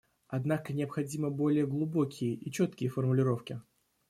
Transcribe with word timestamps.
Однако 0.29 0.73
необходимы 0.73 1.29
более 1.29 1.67
глубокие 1.67 2.33
и 2.33 2.51
четкие 2.51 2.89
формулировки. 2.89 3.61